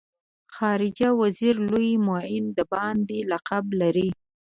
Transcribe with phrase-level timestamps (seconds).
[0.55, 4.09] خارجه وزیر لوی معین د باندې لقب لري.